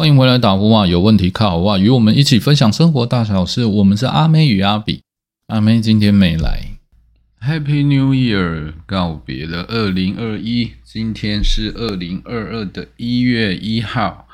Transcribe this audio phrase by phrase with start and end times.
[0.00, 0.86] 欢迎回来打呼啊！
[0.86, 3.64] 有问题靠哇，与我们一起分享生活大小事。
[3.64, 5.02] 我们是阿妹与阿比，
[5.48, 6.78] 阿妹今天没来。
[7.40, 14.28] Happy New Year，告别了二零二一，今天是二零二二的一月一号。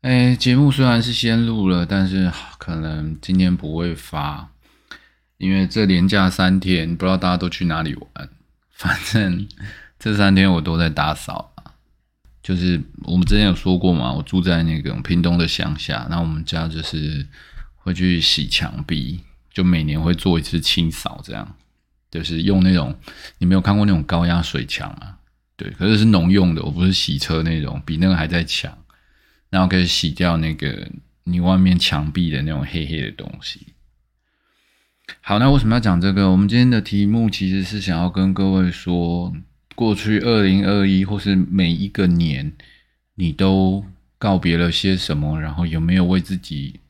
[0.00, 4.48] 哎，节目虽然是先录了，但是可能今天不会发，
[5.36, 8.30] 因为这连假三天，不知道大家都去哪里玩。
[8.72, 9.46] 反正
[9.98, 11.53] 这三天我都在打扫。
[12.44, 17.26] 就是我们之前有说过嘛，我住在那个屏东的乡下，那我们家就是
[17.74, 19.18] 会去洗墙壁，
[19.50, 21.56] 就每年会做一次清扫，这样
[22.10, 22.94] 就是用那种
[23.38, 25.16] 你没有看过那种高压水枪啊？
[25.56, 28.76] 对，可是是农用的，我不是洗车那种，比那个还在强，
[29.48, 30.86] 然后可以洗掉那个
[31.24, 33.68] 你外面墙壁的那种黑黑的东西。
[35.22, 36.30] 好，那为什么要讲这个？
[36.30, 39.32] 我们今天的题目其实是想要跟各位说。
[39.74, 42.52] 过去二零二一，或是每一个年，
[43.16, 43.84] 你都
[44.18, 45.40] 告别了些什么？
[45.40, 46.80] 然后有没有为自己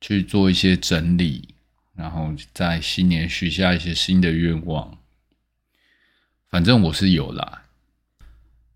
[0.00, 1.54] 去做一些整理？
[1.94, 4.98] 然后在新年许下一些新的愿望？
[6.48, 7.62] 反正我是有啦。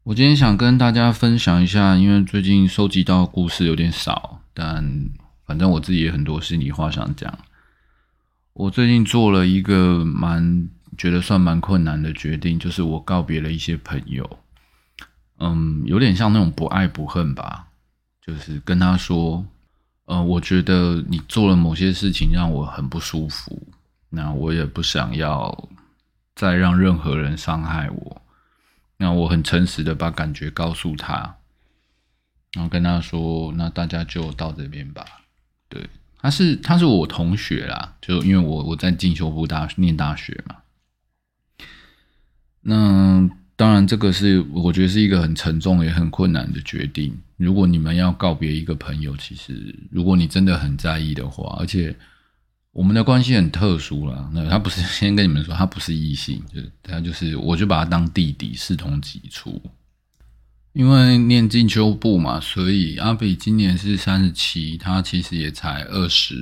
[0.05, 5.09] 我今天想跟大家分享一下，因为最近收集到故事有点少，但
[5.45, 7.39] 反正我自己也很多心里话想讲。
[8.53, 10.69] 我最近做了一个蛮。
[10.97, 14.39] 觉得算蛮困难的决定，就是我告别了一些朋友，
[15.39, 17.69] 嗯，有点像那种不爱不恨吧，
[18.25, 19.45] 就是跟他说，
[20.05, 23.67] 呃，我觉得你做了某些事情让我很不舒服，
[24.11, 25.69] 那我也不想要
[26.35, 28.23] 再让任何人伤害我，
[28.97, 31.37] 那我很诚实的把感觉告诉他，
[32.53, 35.05] 然后跟他说，那大家就到这边吧，
[35.69, 40.57] 对，他是他是我同学啦，就因为我我在进修部大念大学嘛。
[42.67, 47.15] 那当然，这个是我觉得是一个很沉重也很困难的决定。
[47.37, 51.95] 如果你们要告别一个朋友，其实如果你真的很在意的话，而且
[52.73, 59.61] 我们的关系很特殊了，那他不是先跟你们说，他不是异性，就是他就是，我就把他当弟弟，视同己出。
[60.73, 66.35] 因为念进修部嘛，所以阿比今年是三十七，他其实也才二十，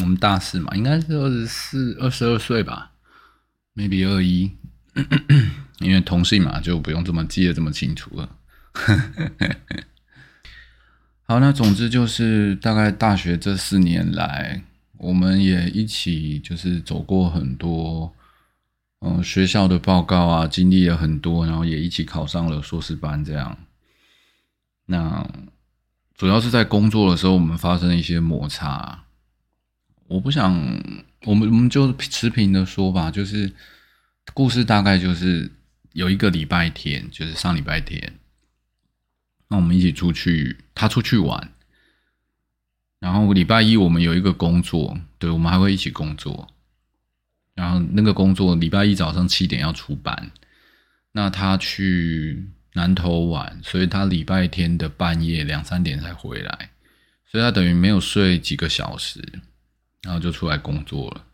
[0.00, 2.92] 我们大四嘛，应该是二十四、二十二岁吧
[3.76, 4.50] ，maybe 二一。
[5.80, 8.36] 因为同性嘛，就不用这么记得这么清楚了。
[11.22, 14.62] 好，那总之就是大概大学这四年来，
[14.96, 18.12] 我们也一起就是走过很多，
[19.00, 23.56] 嗯，学校的报告啊，经历了很多，然后也一起考上了硕士班，这样。
[24.86, 25.28] 那
[26.16, 29.04] 主要是在工作的时候，我们发生了一些摩擦。
[30.06, 30.52] 我不想，
[31.24, 33.52] 我们我们就持平的说吧，就是。
[34.34, 35.50] 故事大概就是
[35.92, 38.18] 有一个礼拜天，就是上礼拜天，
[39.48, 41.52] 那我们一起出去，他出去玩，
[43.00, 46.48] 然后礼拜一我们有一个工作，对我们还会一起工作，
[47.54, 50.30] 然后那个工作礼拜一早上七点要出班，
[51.12, 56.70] 那他去南头玩，所以他礼拜天的半夜两三点才回来，
[57.26, 59.20] 所以他等于没有睡几个小时，
[60.02, 61.24] 然后就出来工作了，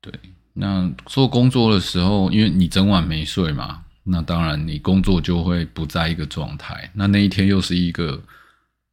[0.00, 0.12] 对。
[0.58, 6.90] 那做工作的时候，因为你整晚没睡嘛，那当然你工作就会不在一个状态。
[6.94, 8.22] 那那一天又是一个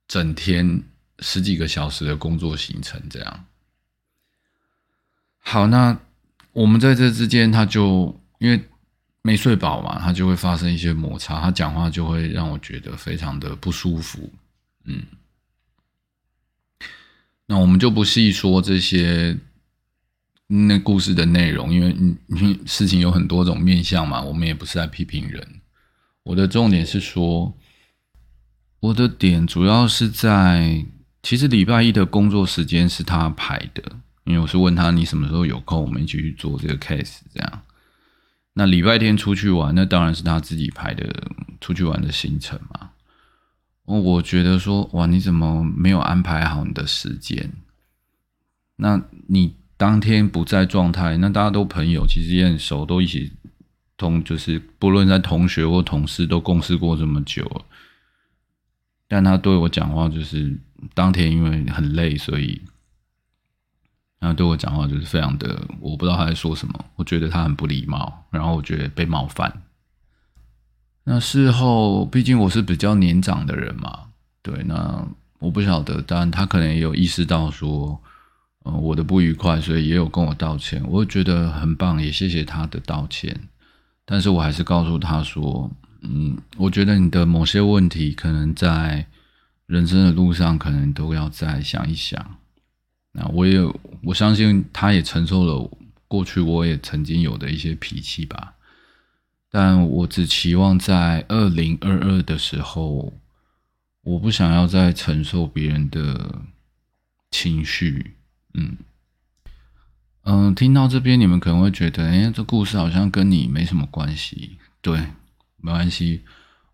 [0.09, 0.83] 整天
[1.19, 3.45] 十几个小时的工作行程，这样。
[5.39, 5.97] 好，那
[6.51, 8.61] 我们在这之间，他就因为
[9.21, 14.29] 没睡饱嘛，他就会发生一些摩擦，他讲话就会让我觉得非常的不舒服。
[14.83, 15.01] 嗯，
[17.45, 19.37] 那我们就不细说这些。
[20.55, 25.43] 那故事的内容，因为事情有很多种面向嘛，我们也不是在批评人。
[26.21, 27.57] 我的重点是说，
[28.79, 30.85] 我的点主要是在，
[31.23, 33.81] 其实礼拜一的工作时间是他排的，
[34.25, 37.61] 因为我是问他你什么时候有空，我们一起去做这个 case 这样。
[38.53, 42.91] 那礼拜天出去玩，那当然是他自己排的出去玩的行程嘛。
[43.85, 47.53] 我我觉得说，哇，你怎么没有安排好你的时间？
[48.75, 49.55] 那你。
[49.75, 53.33] 当天不在状态，那大家都朋友，其实也很熟，都一起
[53.97, 57.65] 同，就是不论在同学或同事，都共事过这么久。
[59.07, 60.57] 但他对我讲话，就是
[60.93, 62.61] 当天因为很累，所以
[64.19, 69.63] 他对我讲话就是非常的，我不知道他在说什么，我觉得他很不礼貌，然后我觉得被冒犯。
[71.03, 74.05] 那事后，毕竟我是比较年长的人嘛，
[74.41, 75.05] 对，那
[75.39, 78.01] 我不晓得，但他可能也有意识到说。
[78.65, 83.49] 嗯，我的不愉快，所以也有跟我道歉，我觉得很棒，也谢谢他的道歉。
[84.05, 85.69] 但是我还是告诉他说，
[86.01, 89.05] 嗯，我觉得你的某些问题可能在
[89.65, 92.37] 人生的路上可能都要再想一想。
[93.11, 93.59] 那我也
[94.01, 95.69] 我相信他也承受了
[96.07, 98.55] 过去我也曾经有的一些脾气吧，
[99.51, 103.13] 但我只期望在二零二二的时候，
[104.03, 106.41] 我不想要再承受别人的
[107.29, 108.15] 情绪。
[108.53, 108.77] 嗯
[110.23, 114.57] 嗯，听到这边你们可能会觉得，哎，这故事好像跟你没什么关系。
[114.81, 114.97] 对，
[115.57, 116.21] 没关系，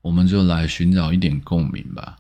[0.02, 2.18] 我们就来寻找一点共鸣吧。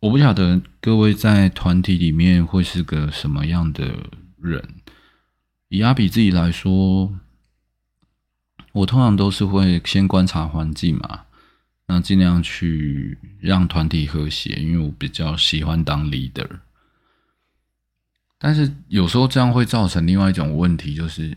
[0.00, 4.76] 我不晓得各位在团体里面会是个什么样的人。
[5.68, 7.18] 以阿比自己来说，
[8.72, 11.22] 我通常都是会先观察环境嘛，
[11.86, 16.48] 那尽量去让团体和谐，因为我比较喜欢当 leader。
[18.42, 21.36] 但是有时候这样会造成另外一种问题，就是，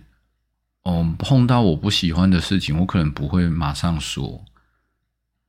[0.85, 4.45] 嗯，碰到我不喜欢的事情，我可能不会马上说。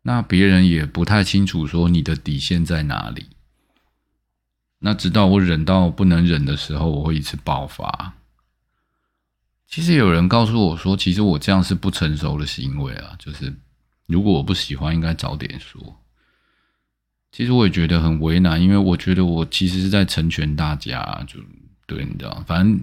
[0.03, 3.29] 那别人也不太清楚说你的底线在哪里。
[4.81, 8.15] 那直到我忍到不能忍的时候，我会一次爆发。
[9.69, 13.55] 其实有人告诉我说，其实我这样是不成熟的行为啊，就是
[14.07, 16.01] 如果我不喜欢，应该早点说。
[17.37, 21.41] 其实我也觉得很为难，因为我觉得我其实是在成全大家，就
[21.85, 22.81] 对，你知道，反正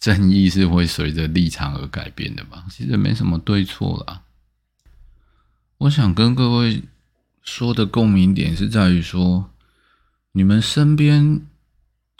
[0.00, 4.22] 正义是会随着立场而改变的吧，其实没什么对错啦。
[5.76, 6.82] 我想跟各位
[7.42, 9.50] 说的共鸣点是在于说，
[10.32, 11.42] 你们身边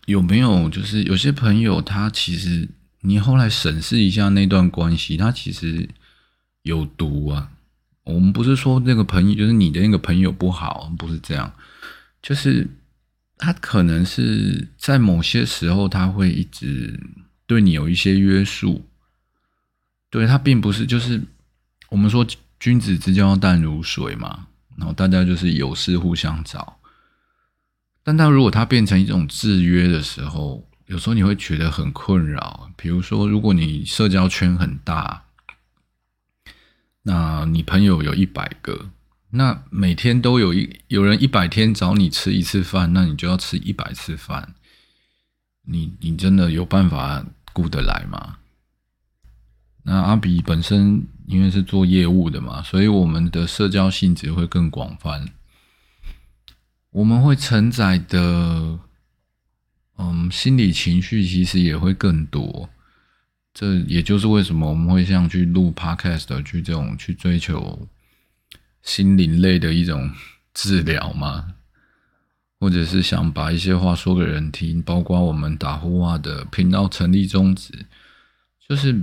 [0.05, 2.69] 有没有就是有些朋友，他其实
[3.01, 5.89] 你后来审视一下那段关系，他其实
[6.61, 7.51] 有毒啊。
[8.07, 11.53] 我们不是说那个朋友就是你的那个朋友不好，不是这样，
[12.23, 12.67] 就是
[13.37, 16.99] 他可能是在某些时候他会一直
[17.47, 18.87] 对你有一些约束，
[20.11, 21.23] 对他并不是就是
[21.91, 22.27] 我们说。
[22.59, 24.47] 君子之交淡如水嘛，
[24.79, 26.79] 然后大家就是有事互相找。
[28.03, 32.71] 但当如果他变成一种制约的时候，有时候你会觉得很困扰。
[32.75, 35.26] 比如说，如果你社交圈很大，
[37.09, 38.91] 那你朋友有一百个，
[39.31, 44.57] 那每天都有一有人一百天找你吃一次饭，那你就要吃一百次饭。
[45.63, 48.39] 你你真的有办法顾得来吗？
[49.85, 55.29] 那阿比本身因为是做业务的嘛，所以我们的社交性质会更广泛，
[56.91, 58.81] 我们会承载的，
[59.97, 62.69] 嗯，心理情绪其实也会更多。
[63.59, 67.89] 这也就是为什么我们会像去录 podcast 去这种去追求
[68.83, 70.11] 心灵类的一种
[70.53, 71.55] 治疗嘛，
[72.61, 77.87] 或者是想把一些话说给人听，包括我们打呼话的频道成立宗旨，
[78.69, 79.03] 就是。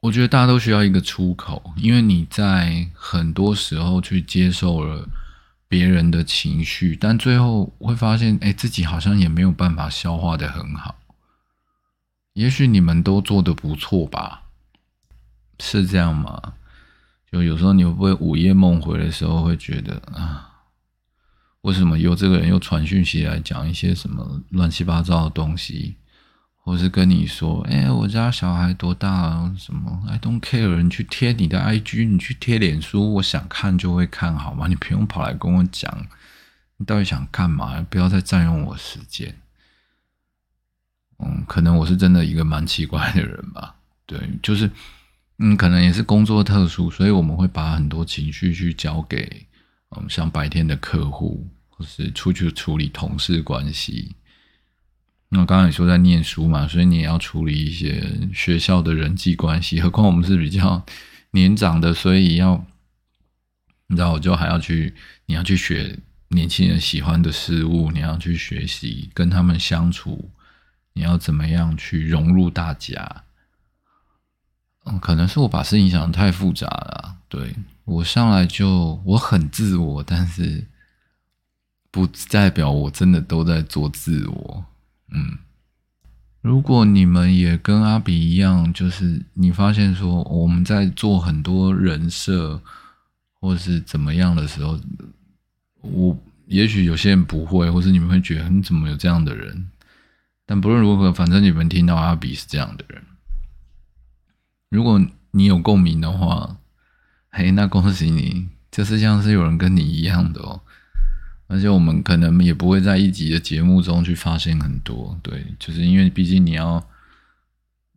[0.00, 5.08] 我觉得大家都需要一个出口，因为你在很多时候去接受了
[5.66, 10.94] 别人的情绪，但最后会发现，哎，自己好像也没有办法消化的很好。
[12.38, 14.44] 也许你们都做的不错吧，
[15.58, 16.54] 是这样吗？
[17.32, 20.48] 就有时候你会不会午夜梦回的时候，会觉得啊，
[21.62, 25.96] 为什么有这个人又传讯息来讲一些什么乱七八糟的东西？
[26.62, 29.52] 或是跟你说，哎，我家小孩多大啊？
[29.58, 30.80] 什么？I don't care。
[30.80, 34.68] 你去贴你的 IG，你去贴脸书，我想看就会看，好吗？
[34.68, 36.06] 你不用跑来跟我讲，
[36.76, 37.84] 你到底想干嘛？
[37.90, 39.34] 不要再占用我时间。
[41.18, 43.74] 嗯，可能我是真的一个蛮奇怪的人吧。
[44.06, 44.70] 对，就是，
[45.38, 49.46] 嗯，可能也是工作特殊，所以我们会把很多情绪去交给，
[49.96, 54.14] 嗯，像白天的客户，或是出去处理同事关系。
[55.28, 59.78] 那刚刚你说在念书嘛，所以你也要处理一些学校的人际关系。
[59.78, 60.82] 何况我们是比较
[61.32, 62.64] 年长的，所以要，
[63.88, 64.94] 你知道，我就还要去，
[65.26, 65.98] 你要去学
[66.28, 70.30] 年轻人喜欢的事物，你要去学习跟他们相处，
[70.98, 73.22] 你要怎么样去融入大家。
[74.84, 77.18] 嗯，可能是我把事情想的太复杂了。
[77.28, 80.66] 对我上来就我很自我，但是
[81.92, 84.64] 不代表我真的都在做自我。
[85.12, 85.38] 嗯，
[86.40, 92.60] 如果你们也跟阿比一样，就是你发现说我们在做很多人设
[93.38, 94.80] 或是怎么样的时候，
[95.82, 99.70] 我也许有些人不会，或是你们会觉得你怎么有这样的人？
[100.48, 103.02] 但不论如何，反正你们听到阿比是这样的人，
[104.70, 104.98] 如果
[105.32, 106.56] 你有共鸣的话，
[107.28, 110.62] 嘿，那恭喜你，这是像是有人跟你一样的哦。
[111.48, 116.82] 而且我们可能也不会在一集的节目中去发现很多，对，就是因为毕竟你要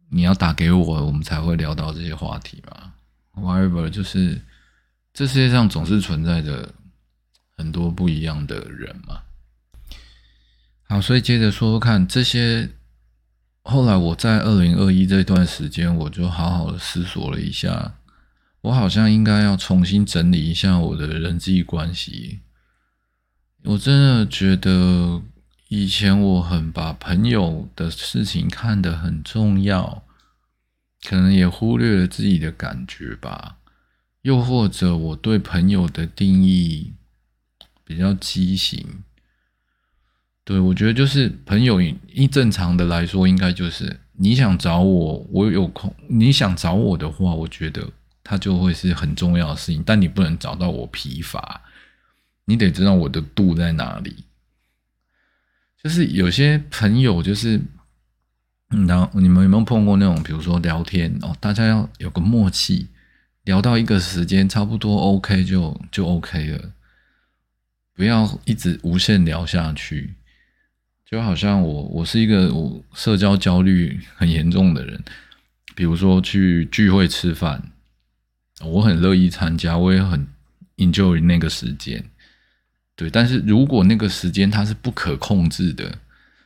[0.10, 2.92] 你要打给我，我们才会聊到这些话题嘛。
[3.34, 4.42] Whatever，就是
[5.14, 6.70] 这世界上总是存在着
[7.56, 9.22] 很多不一样的人嘛。
[10.92, 12.70] 好，所以接着说说看这些。
[13.64, 17.96] 后来我在二零二一这段时间，我就好好的思索了一下，
[18.60, 22.42] 我好像应该要重新整理一下我的人际关系。
[23.64, 25.22] 我真的觉得
[25.70, 30.04] 以前我很把朋友的事情看得很重要，
[31.08, 33.60] 可能也忽略了自己的感觉吧。
[34.24, 36.96] 又或者我对朋友的定义
[37.86, 39.04] 比较畸形。
[40.52, 47.90] 对，我觉得就是朋友一正常的来说，应该就是你想找我，我有空，你想找我的话，我觉得
[48.22, 49.82] 他就会是很重要的事情。
[49.86, 51.62] 但你不能找到我疲乏，
[52.44, 54.26] 你得知道我的度在哪里。
[55.82, 57.62] 就是有些朋友，就是
[58.68, 62.90] 然后你们有没有碰过那种，比如说聊天哦，大家要有个默契，
[63.46, 66.74] 聊到一个时间差不多 OK 就就 OK 了，
[67.96, 70.16] 不要一直无限聊下去。
[71.12, 75.04] 就好像我，我是一个我社交焦虑很严重的人。
[75.76, 77.62] 比如说去聚会吃饭，
[78.64, 80.26] 我很乐意参加，我也很
[80.78, 82.02] enjoy 那个时间。
[82.96, 86.00] 对，但是如果那个时间它是不可控制的，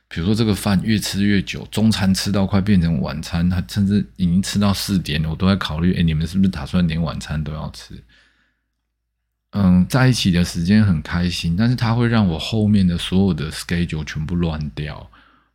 [0.07, 7.93] 比如说这个饭越吃越久，中餐吃到快变成晚餐，它甚至已经吃到四点了，我都在考虑：哎，你们是不是打算连晚餐都要吃？
[9.57, 15.09] 嗯，在一起的时间很开心，但是它会让我后面的所有的 schedule 全部乱掉，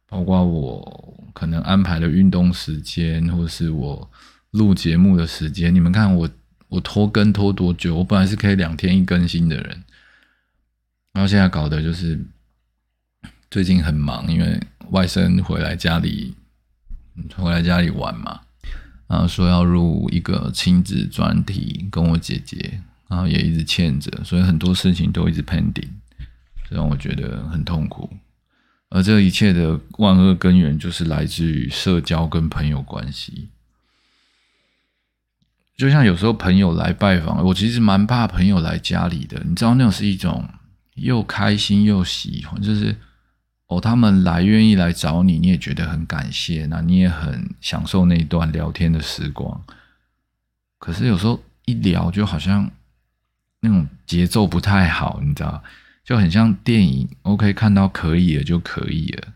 [0.08, 4.10] 包括我可能安排的运动时间，或是我
[4.52, 5.74] 录节目的时间。
[5.74, 6.26] 你们看我
[6.68, 7.96] 我拖更拖多久？
[7.96, 9.84] 我本来是可以两天一更新的人，
[11.12, 12.18] 然后现在搞的就是
[13.50, 14.58] 最近很忙，因为
[14.92, 16.34] 外甥回来家里
[17.36, 18.40] 回来家里玩嘛，
[19.06, 22.80] 然后说要录一个亲子专题，跟我姐姐。
[23.10, 25.88] 然后也一直欠着，所以很多事情都一直 pending，
[26.70, 28.08] 让我觉得很痛苦。
[28.88, 33.48] 而这一切的万恶根源，就是来自于社交跟朋友关系。
[35.76, 39.42] 就像有时候朋友来拜访，我其实蛮怕朋友来家里的。
[39.44, 40.48] 你知道那种是一种
[40.94, 42.94] 又开心又喜欢，就是
[43.66, 49.64] 哦，他们来愿意来找你，你也觉得很感谢，那你也很享受那一段聊天的时光。
[50.78, 52.70] 可是有时候一聊，就好像。
[53.60, 55.62] 那种节奏不太好，你知道，
[56.04, 57.08] 就很像电影。
[57.22, 59.28] OK，看到可以了就可以了。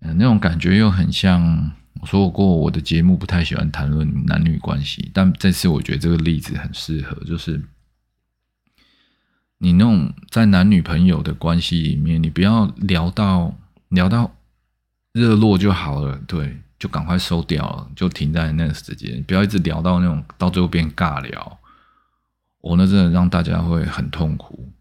[0.00, 1.72] 嗯，那种感觉又很像。
[2.00, 7.62] 我说过，我的节目不太喜欢谈论男女关系，但这次我觉得这个例子很适合，就是
[9.58, 13.56] 你那种在男女朋友的关系里面，你不要聊到
[13.90, 14.34] 聊到
[15.12, 21.58] 热络就好了，对，就赶快收掉了，就停在那个时间，不要一直聊到那种到最后变尬聊。
[22.64, 24.72] 我那真的让大家会很痛苦。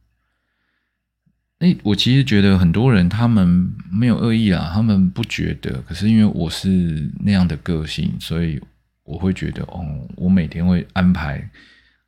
[1.59, 5.81] 哎，我其实觉得很多人他们没有恶意啊，他们不觉得。
[5.81, 8.61] 可是因为我是那样的个性，所以
[9.03, 11.49] 我会觉得，哦，我每天会安排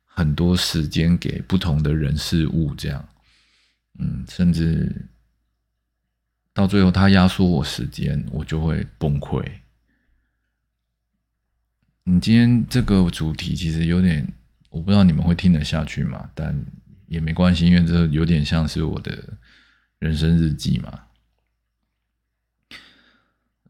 [0.06, 3.06] 很多时间给不同的人事物，这样，
[3.98, 5.04] 嗯，甚至
[6.54, 9.44] 到最后他压缩我时间，我就会崩溃。
[12.04, 14.26] 你今天这个主题其实有点。
[14.76, 16.28] 我不知道你们会听得下去吗？
[16.34, 16.54] 但
[17.08, 19.38] 也没关系，因为这有点像是我的
[19.98, 21.00] 人生日记嘛。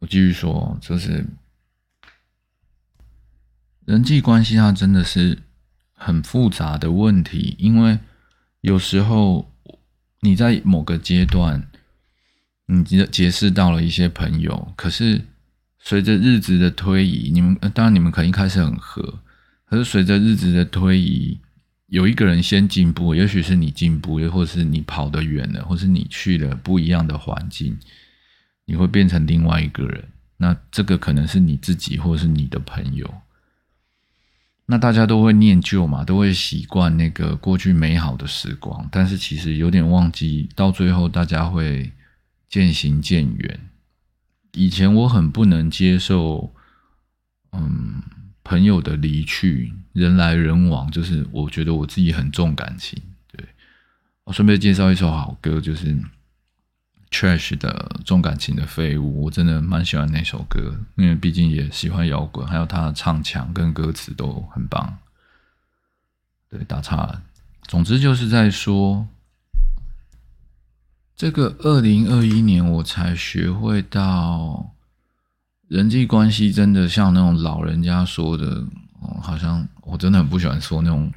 [0.01, 1.25] 我继续说，就是
[3.85, 5.39] 人际关系，它真的是
[5.93, 7.55] 很复杂的问题。
[7.59, 8.01] 因为
[8.63, 9.55] 有时候
[10.23, 11.71] 你在某个阶段，
[12.67, 15.25] 你结结识到了一些朋友，可是
[15.79, 19.21] 随着日子的推移，你们当然你们可能一开始很合。
[19.69, 21.39] 可是随着日子的推移，
[21.87, 27.77] 有一个人先进步，也许是你进步，又或是你跑得远了，或是你去了不一样的环境，
[28.65, 30.05] 你会变成另外一个人。
[30.37, 33.13] 那这个可能是你自己，或是你的朋友。
[34.67, 41.93] 那大家都会念旧嘛，都会习惯那个过去美好的时光，但是其实有点忘记，到最后大家会
[42.49, 43.61] 渐行渐远。
[44.53, 46.55] 以前我很不能接受，
[47.51, 48.03] 嗯。
[48.47, 53.03] 朋友的离去，人来人往，就是我觉得我自己很重感情。
[53.27, 53.45] 对
[54.23, 55.99] 我顺便介绍一首好歌，就是
[57.11, 64.97] Trash 的《重感情的废物》，我真的蛮喜欢那首歌，因为毕竟也喜欢摇滚，还有他的唱腔跟歌词都很棒。
[66.49, 67.23] 对，打岔。
[67.67, 69.09] 总之就是在说，
[71.17, 74.76] 这个二零二一年我才学会到。
[75.69, 78.65] 人际关系真的像那种老人家说的，
[79.01, 81.13] 哦，好像我真的很不喜欢说那种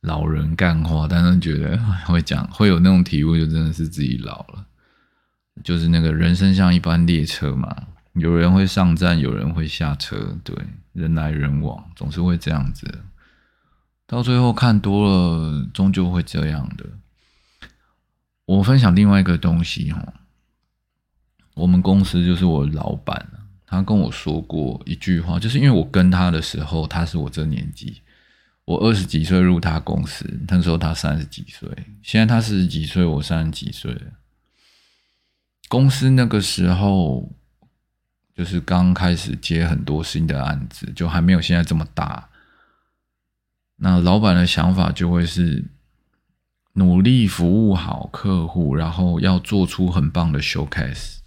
[0.00, 4.66] 老人干话，但是觉得会讲会有那种体悟，就真的是自己老了。
[5.62, 7.76] 就是那个人生像一班列车嘛，
[8.14, 10.56] 有人会上站，有人会下车，对，
[10.92, 13.02] 人来人往，总是会这样子。
[14.06, 16.86] 到最后看多了，终究会这样的。
[18.46, 20.12] 我分享另外一个东西哈，
[21.54, 23.28] 我们公司就是我老板，
[23.70, 28.02] 他跟我说过一句话，就是因为我跟他的时候，他是我这年纪，
[28.64, 31.68] 我二十几岁入他公司，那时候他三十几岁，
[32.02, 33.96] 现在他四十几岁，我三十几岁。
[35.68, 37.30] 公司那个时候
[38.34, 42.28] 就是刚开始接很多新的案子，就还没有现在这么大。
[43.76, 45.64] 那老板的想法就会是
[46.72, 51.19] 努力服务好客户，然后要做出很棒的 showcase。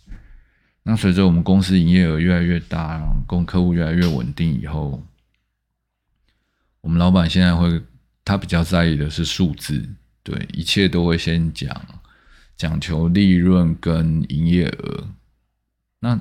[0.83, 5.01] 那随着我们公司营业额越来越大，供客户越来越稳定以后，
[6.81, 7.81] 我们老板现在会
[8.23, 9.89] 他比较在意的是数字，
[10.23, 11.69] 对一切都会先讲。
[12.55, 15.07] 讲求利润跟营业额，
[15.99, 16.17] 那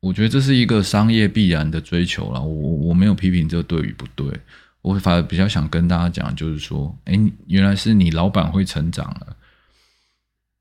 [0.00, 2.40] 我觉得这是一个商业必然的追求了。
[2.40, 4.38] 我我没有批评这对与不对，
[4.82, 9.34] 我反而比较想跟大家讲，就是说，哎，原来是你老板会成长了，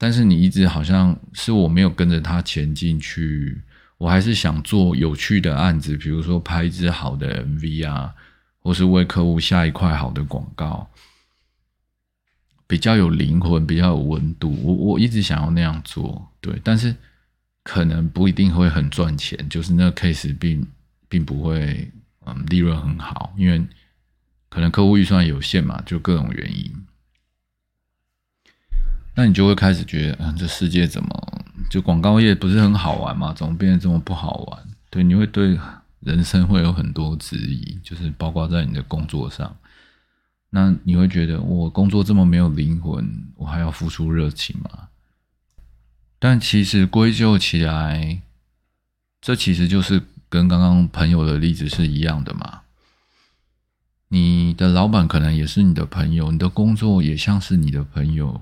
[0.02, 3.62] 但是你一直好像是我没有跟着他前进去，
[4.00, 8.12] 我还是想做有趣的案子，比如说拍一支好的 MV 啊，
[8.62, 10.90] 或是为客户下一块好的广告。
[12.66, 14.60] 比较有灵魂，比较有温度。
[14.64, 16.96] 我我一直想要那样做，对，但是
[17.64, 20.68] 可能不一定会很赚钱，就是那个 case 并
[21.08, 21.92] 并不会，
[22.26, 23.64] 嗯，利润很好，因为
[24.50, 26.74] 可能客户预算有限嘛，就各种原因。
[29.14, 33.34] 那你就会开始觉得，嗯，这世界怎么就广告业不是很好玩吗？
[33.34, 34.64] 怎么变得这么不好玩？
[34.90, 35.60] 对，你会对
[36.00, 39.56] 人生会有很多质疑，就是包括在你的工作上。
[40.50, 44.88] 那你会觉得我工作这么没有灵魂，我还要付出热情吗？
[46.20, 48.22] 但其实归咎起来，
[49.22, 52.62] 这其实就是跟刚刚朋友的例子是一样的嘛。
[54.10, 58.42] 你的老板可能也是你的朋友，你的工作也像是你的朋友。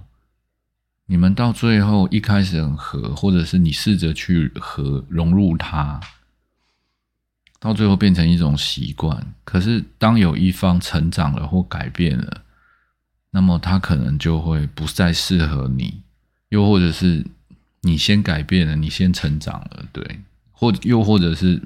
[1.12, 6.00] 你们到最后一开始很合，或者是你试着去和融入他。
[7.60, 12.44] 到最后变成一种习惯，可是当有一方成长了或改变了，
[13.32, 16.04] 那么他可能就会不再适合你，
[16.50, 17.26] 又或者是
[17.82, 20.20] 你先改变了，你先成长了，对，
[20.52, 21.60] 或又或者是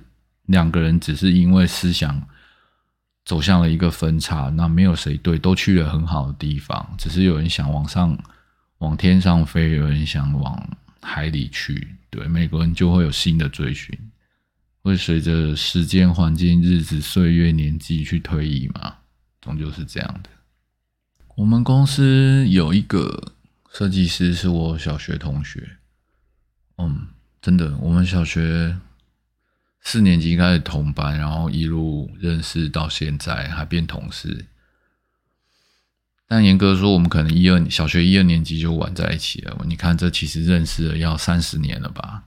[0.46, 2.26] 两个人只是因为思想
[3.26, 8.18] 走向了一个分叉，那没有谁对，都去了很好的地方，只是有人想往上
[8.84, 13.98] 往天上飞，有人想往海里去，对，美国人就会有新的追寻。
[14.82, 18.96] 会随着时间、环境、日子、岁月、年纪去推移嘛？
[19.40, 20.30] 终究是这样的。
[21.36, 23.32] 我们公司有一个
[23.72, 25.78] 设计师是我小学同学，
[26.78, 27.08] 嗯，
[27.42, 28.78] 真的，我们小学
[29.80, 34.46] 四年级开始同班，然后一路认识到现在，还变同事。
[36.28, 39.64] 但严格说，我们可能一二小学一二年级就玩在一起了。
[39.68, 42.24] 你看，这其实认识了要三十年了吧？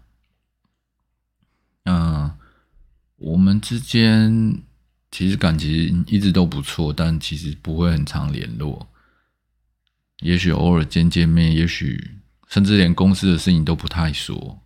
[1.85, 2.33] 嗯。
[3.19, 4.61] 我们之间
[5.11, 8.87] 其实感情一直都不错，但其实不会很常联络。
[10.21, 14.61] 也许偶尔见见面，也许甚至连公司的事情都不太说。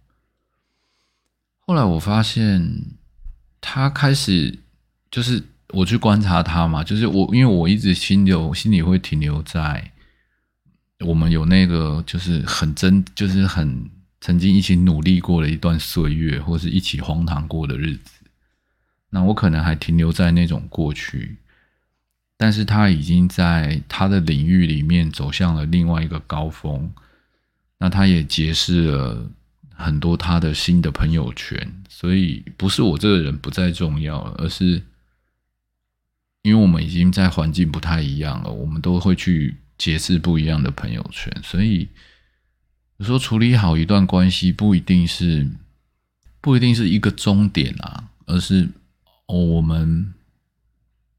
[1.61, 2.97] 后来我发现，
[3.61, 4.59] 他开始
[5.13, 9.91] 就是我去观察他嘛，就是我因为我一直心留心里会停留在
[11.01, 13.89] 我们有那个就是很真，就是很
[14.21, 18.13] 曾经一起努力过的一段岁月，或是一起荒唐过的日子。
[19.11, 21.39] 那我可能还停留在那种过去，
[22.37, 26.93] 但是他已经在他的领域里面走向了另外一个高峰。
[27.79, 29.31] 那他也结识了
[29.75, 34.83] 很多他的新的朋友圈，所以不是我这个人不再重要，而是
[36.43, 41.33] 因为我们已经在环境不太一样了，我们都会去结识不一样的朋友圈。
[41.43, 41.89] 所以
[42.99, 45.49] 有时候处理好一段关系，不一定是
[46.41, 48.69] 不一定是一个终点啊，而是。
[49.33, 50.13] 我们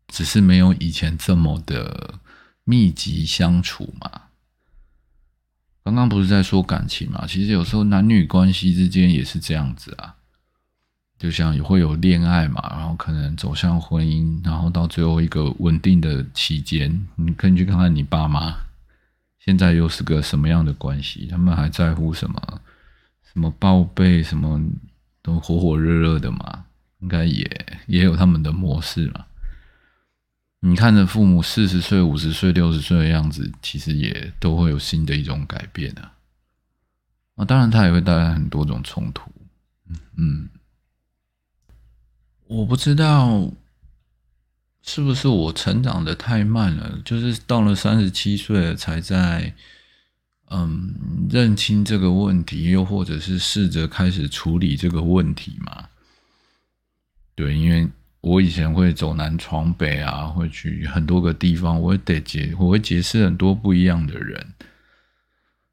[0.10, 2.16] 只是没有以前这么的
[2.66, 4.24] 密集相处嘛。
[5.86, 7.26] 刚刚不是在说感情嘛？
[7.26, 10.18] 其实有时候男女关系之间也是这样子啊。
[11.22, 18.56] 就像也会有恋爱嘛，然后可能走向婚姻，然后到最后一个稳定的期间，你可以去看看你爸妈
[19.38, 21.28] 现在又是个什么样的关系？
[21.28, 22.62] 他们还在乎什么？
[23.32, 24.24] 什么报备？
[24.24, 24.60] 什么
[25.22, 26.66] 都火火热热的嘛？
[27.02, 27.46] 应该也
[27.86, 29.26] 也有他们的模式嘛。
[30.62, 36.14] 你看着父母四十岁、五十岁、六十岁的样子，其实也都会有新的一种改变啊。
[37.36, 39.32] 啊，当然，它也会带来很多种冲突。
[40.18, 40.50] 嗯，
[42.52, 43.50] 我不知道
[44.84, 49.54] 是不是我成长的太慢了，就是到了三十七岁了才在
[50.50, 50.94] 嗯
[51.30, 55.88] 认清这个问题，又或者是试着开始处理这个问题嘛？
[57.36, 57.88] 对，因为
[58.20, 64.46] 我以前会走南闯北啊，会去很多个地方，我得结，我会结识很多不一样的人。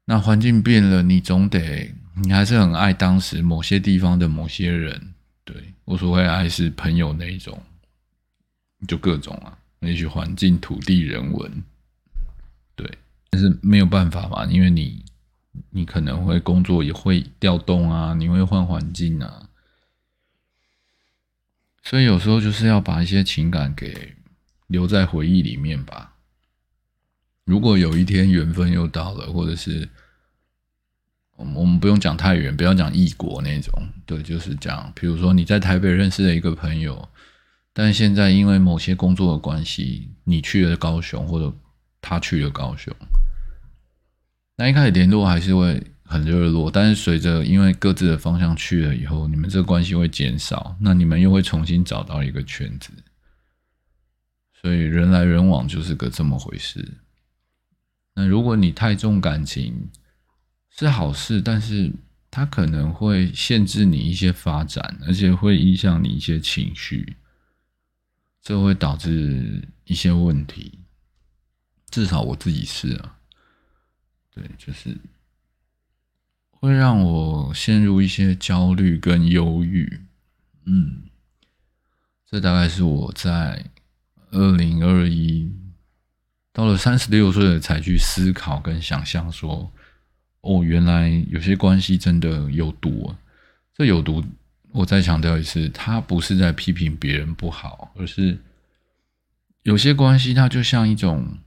[0.05, 5.13] 那环境变了，你总得，你还是很爱当时某些地方的某些人。
[5.51, 7.59] 对我所谓爱是朋友那一种，
[8.87, 11.63] 就各种啊，那些环境、土地、人文。
[12.75, 12.87] 对，
[13.31, 15.03] 但是没有办法嘛，因为你，
[15.71, 19.49] 你可能会工作也会调动啊，你会换环境啊。
[21.81, 24.15] 所以有时候就是要把一些情感给
[24.67, 26.13] 留在回忆里面吧。
[27.43, 29.89] 如果有一天缘分又到了，或者是
[31.55, 33.71] 我们不用讲太远，不要讲异国那种，
[34.05, 37.09] 对，就是讲，比如说你在台北认识了一个朋友，
[37.73, 41.53] 但现在因为某些工作的关系，你去了高雄，或者
[42.01, 42.93] 他去了高雄，
[44.57, 45.81] 那一开始联络还是会。
[46.11, 52.91] 很热络，但是随着因为各自的方向去了以后，你们这个关系会减少，那你们又会重新找到一个圈子，
[54.59, 56.95] 所以人来人往就是个这么回事。
[58.15, 59.87] 那如果你太重感情
[60.69, 61.91] 是好事，但是
[62.31, 67.15] 它可能会限制你一些发展，而且会影响你一些情绪，
[68.41, 70.79] 这会导致一些问题。
[71.89, 73.17] 至少我自己是啊，
[74.33, 74.97] 对，就是。
[76.61, 80.01] 会让我陷入一些焦虑跟忧郁，
[80.65, 81.03] 嗯，
[82.29, 83.65] 这大概是我在
[84.31, 85.49] 二零二一
[86.51, 89.71] 到了三十六岁才去思考跟想象说，
[90.41, 93.17] 哦，原来有些关系真的有毒啊。
[93.73, 94.23] 这有毒，
[94.71, 98.37] 我再强调一次，他不是在批评别人不好，而是
[99.63, 101.37] 有些关系它就像一种，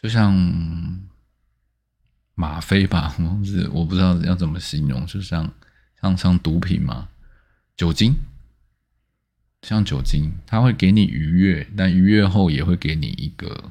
[0.00, 1.08] 就像。
[2.36, 5.52] 吗啡吧，是我不知道要怎么形容，就像
[6.00, 7.06] 像像毒品嘛，
[7.76, 8.14] 酒精，
[9.60, 13.70] 像酒精，它会给你愉悦，但愉悦后也会给你一个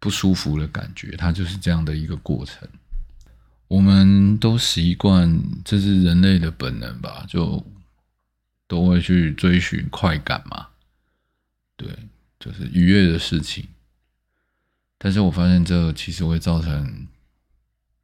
[0.00, 2.68] 不舒服的感觉，它就是这样的一个过程。
[3.72, 7.64] 我们都习惯，这是人类的本能吧，就
[8.66, 10.68] 都会去追寻快感嘛，
[11.76, 11.88] 对，
[12.38, 13.66] 就是愉悦的事情。
[14.98, 17.08] 但是我发现这其实会造成。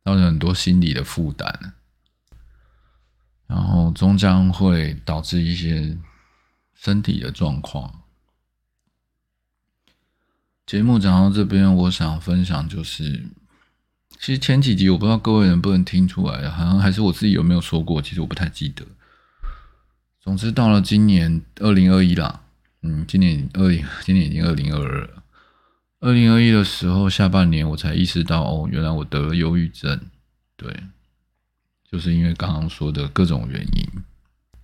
[0.04, 1.74] 造成很多心理的负担，
[3.46, 5.98] 然后终将会导致一些
[6.74, 8.04] 身体的状况。
[10.64, 13.28] 节目讲到这边，我想分享就是，
[14.20, 18.84] 其实前几集我不知道各位能不能听出来，好像还是我自己有没有说过，其实我不太记得。
[20.20, 22.42] 总之，到了今年二零二一啦，
[22.82, 25.22] 嗯，今年二零，今年已经二零二二了。
[26.00, 30.00] 二零二一的时候，下半年我才意识到，哦，原来我得了忧郁症。
[30.56, 30.82] 对，
[31.90, 34.02] 就是因为刚刚说的各种原因。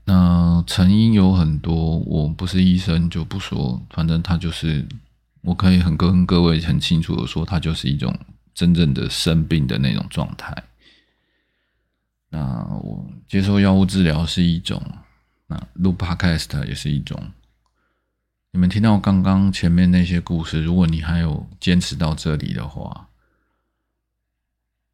[0.05, 4.87] 那成因有很多，我不是医生就不说，反正他就是，
[5.43, 8.15] 我可以很跟各位很清楚的说，它就是一种
[8.55, 10.55] 真正的生病的那种状态。
[12.31, 14.83] 那我接受药物治疗是一种，
[15.47, 17.33] 那录 Podcast 也是一种。
[18.53, 23.09] 你们听到刚刚前面那些故事，如果你还有坚持到这里的话，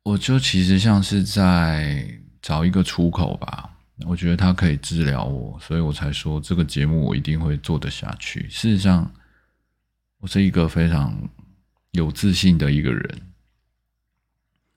[0.02, 3.76] 我就其实像是在找一个出口吧。
[4.06, 8.48] 我觉得它可以治疗我，所以我才说这个节目我一定会做得下去。
[8.48, 9.12] 事实上，
[10.20, 11.28] 我是一个非常
[11.90, 13.20] 有自信的一个人，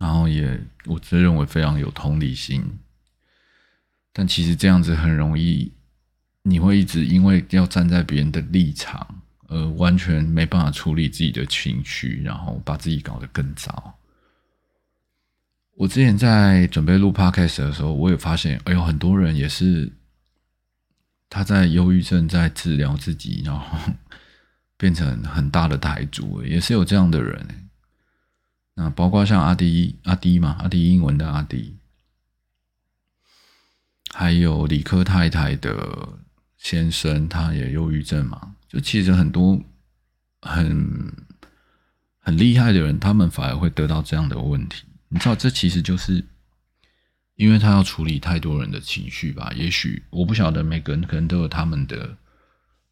[0.04, 2.62] 然后也我自认为非常有同理心，
[4.12, 5.72] 但其实这样子很容易。
[6.42, 13.98] 你会一直因为要站在别人的立场，而完全没办法处理自己的情绪，然后把自己搞得更糟。
[15.76, 19.90] 我之前在准备录 podcast 的时候，我也发现，哎呦，很多人也是
[21.30, 23.94] 他在忧郁症在治疗自己，然后
[24.76, 27.70] 变成很大的台主，也是有这样的人。
[28.76, 31.76] 那包括像阿迪阿迪嘛，阿迪英文的阿迪，
[34.12, 36.10] 还有理科太太的。
[36.58, 38.56] 先生他也忧郁症嘛？
[38.70, 39.62] 就其实很多
[40.42, 41.14] 很
[42.20, 44.86] 很厉害的人，他们反而会得到这样的问题。
[45.10, 46.24] 你知道，这其实就是
[47.36, 49.52] 因为他要处理太多人的情绪吧？
[49.58, 52.16] 也许我不晓得，每个人可能都有他们的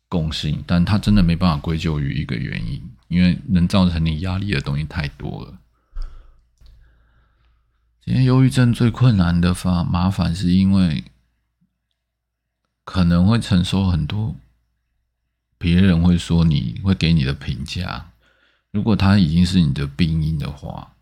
[0.10, 5.58] 共性，但他真的没办法归咎于一个原因，因为能造成你压力的东西太多了。
[8.04, 11.04] 今天忧郁症最困难的发麻烦，是因为
[12.84, 14.36] 可能会承受很多
[15.60, 18.12] 别人会说你会给你的评价。
[18.72, 20.96] 如果他已经是你的病因的话，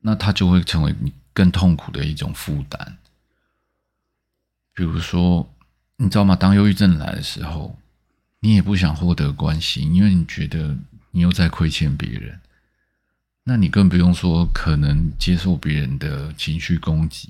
[0.00, 2.98] 那他就会成为你更痛苦的一种负担。
[4.74, 5.48] 比如说，
[5.98, 6.34] 你知道吗？
[6.34, 7.78] 当忧郁症来的时候，
[8.40, 10.76] 你也不想获得关心，因为你觉得
[11.12, 12.40] 你又在亏欠别人。
[13.46, 17.28] 那你更不用说可能接受别人的情绪攻击，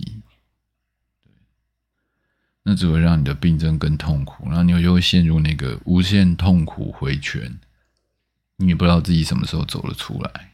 [1.24, 1.32] 对
[2.62, 7.58] 那只会让你的病症更痛苦，然后你又会陷入那个无限痛苦回圈，
[8.58, 10.52] 你也不知道自己什么时候走了出来。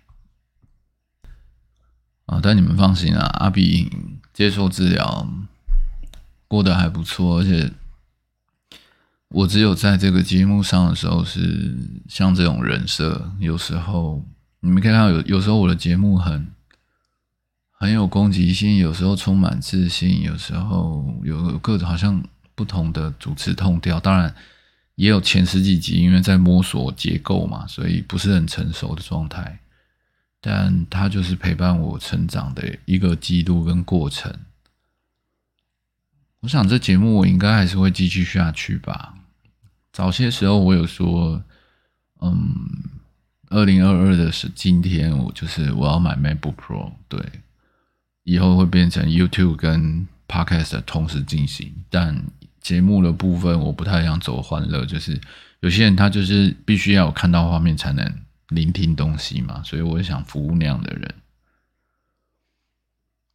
[2.24, 3.92] 啊，但你们放心啊，阿比
[4.32, 5.28] 接受治疗
[6.48, 7.70] 过得还不错，而且
[9.28, 11.76] 我只有在这个节目上的时候是
[12.08, 14.24] 像这种人设，有时候。
[14.62, 16.46] 你们可以看到，有有时候我的节目很
[17.70, 22.22] 很有攻击性，有时候充满自信，有时候有各种好像
[22.54, 23.98] 不同的主持痛调。
[23.98, 24.34] 当然，
[24.96, 29.60] 也有前十几集，因为在摸索结构嘛，所以不是很成熟的状态。
[30.42, 34.34] 但它就是陪伴我成长的一个记录跟过程。
[36.40, 39.14] 我想这节目我应该还是会继续下去吧。
[39.90, 41.42] 早些时候我有说，
[42.20, 42.99] 嗯。
[43.50, 47.20] 二零二二的是今天，我就是我要买 MacBook Pro，对，
[48.22, 51.74] 以后会变成 YouTube 跟 Podcast 同时进行。
[51.90, 52.22] 但
[52.60, 55.20] 节目的部分，我不太想走欢乐，就是
[55.58, 58.14] 有些人他就是必须要有看到画面才能
[58.50, 61.14] 聆听东西嘛，所以我想服务那样的人。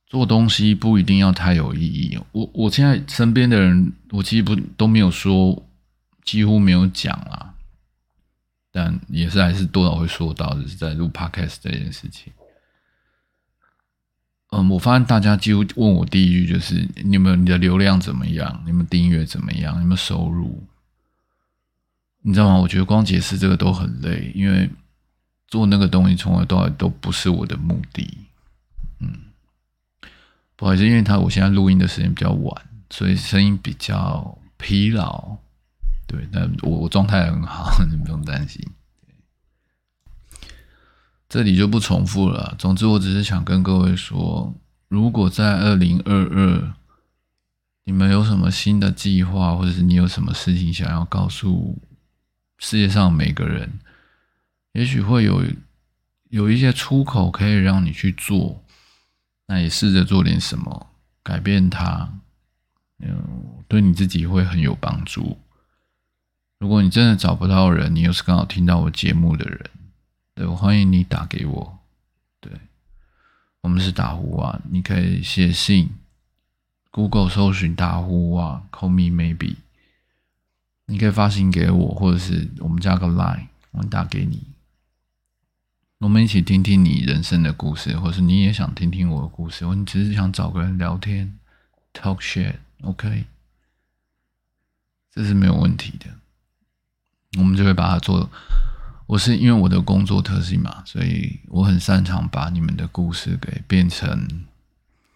[0.07, 2.17] 做东西不一定要太有意义。
[2.31, 5.67] 我我现在身边的人，我其实不都没有说，
[6.23, 7.54] 几乎没有讲啊。
[8.77, 12.33] 但也是还是多少会说到，就是在录 podcast 这件事情。
[14.51, 18.61] 嗯，我发现大家几乎问我第一句就是：你们你的流量怎么样？
[18.65, 19.79] 你们订阅怎么样？
[19.79, 20.61] 有没有收入？
[22.21, 22.57] 你知道吗？
[22.57, 24.69] 我觉得光解释这个都很累，因为
[25.47, 28.17] 做那个东西从来到来都不是我的目的。
[28.99, 29.09] 嗯，
[30.57, 35.37] 不好意思，因为他我现在录音的时间比较晚，所以声音比较疲劳。
[36.07, 38.61] 对，但我我状态很好，你不用担心。
[41.27, 42.55] 这里就不重复了。
[42.57, 44.53] 总之，我只是想跟各位说，
[44.87, 46.73] 如果在二零二二，
[47.83, 51.77] 你们有什么新的计划，或者是你有什么事情想要告诉
[52.59, 53.79] 世界上每个人，
[54.73, 55.43] 也许会有
[56.29, 58.63] 有一些出口可以让你去做，
[59.47, 60.89] 那也试着做点什么，
[61.23, 62.13] 改变它，
[62.99, 65.37] 嗯，对你自己会很有帮助。
[66.65, 69.69] 如果你真的找不到人，你又是刚好听到我节目的人，
[70.33, 71.77] 对我欢迎你打给我。
[72.39, 72.51] 对，
[73.61, 75.91] 我们是打呼啊，你可以写信
[76.89, 79.57] ，Google 搜寻打呼啊，Call me maybe。
[80.87, 84.47] 你可以发信给我，或者是我们加个 Line，我打给你，
[85.99, 91.37] 我们一起听听你人生的故事，或是你也想听听我的故事，我你只是想找个人聊天
[91.93, 93.25] ，Talk shit，OK，
[95.11, 96.07] 这是没有问题的。
[97.37, 98.29] 我们就会把它做。
[99.07, 104.45] 我是因为我的工作特性嘛，所以我很擅长把你们的故事给变成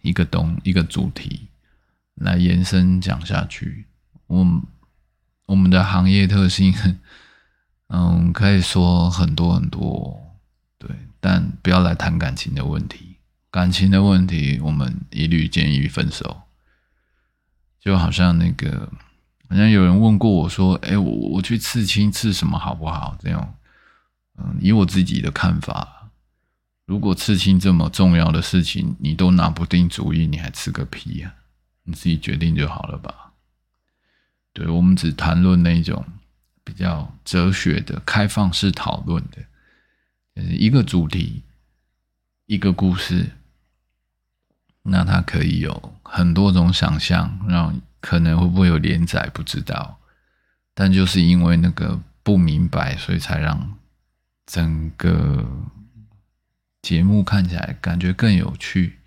[0.03, 1.47] 一个东一个主题
[2.13, 3.85] 来延伸讲下去。
[4.27, 4.45] 我
[5.47, 6.71] 我们的行业特性，
[7.87, 10.37] 嗯，可以说很多很多，
[10.77, 13.15] 对，但不要来谈感情的问题。
[13.49, 16.43] 感情的问题，我们一律建议分手。
[17.79, 18.91] 就好像那个。
[19.49, 23.55] 好像有人问过我说：“哎，我我去刺青刺什么好不好？”这样，
[24.37, 26.11] 嗯，以我自己的看法，
[26.85, 31.33] 如果刺青这么重要的事情你都拿不定主意，你还刺个屁呀？
[31.83, 33.33] 你自己决定就好了吧。
[34.53, 36.05] 对我们只谈论那种
[36.63, 39.43] 比较哲学的、开放式讨论的，
[40.35, 41.41] 就是一个主题，
[42.45, 43.31] 一个故事，
[44.83, 47.81] 那它可以有很多种想象，让。
[48.01, 49.99] 可能会不会有连载，不知道。
[50.73, 53.77] 但就是因为那个不明白，所以才让
[54.45, 55.45] 整个
[56.81, 58.99] 节目看起来感觉更有趣。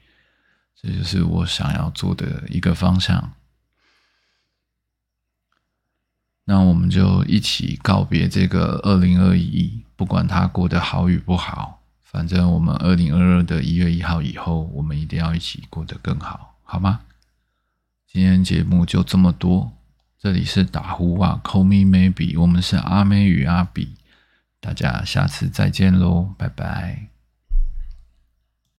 [0.81, 3.33] 这就是我想要做的一个方向。
[6.45, 17.01] 那我们就一起告别这个二零二一，不管它过得好与不好，反正我们二零二二的一月一号以后，我们一定要一起过得更好，好吗？
[18.13, 19.73] 今天节目就这么多，
[20.19, 23.95] 这里是打呼啊，Call me maybe，我们是阿妹与阿比，
[24.61, 27.12] 大家下次再见喽，拜拜。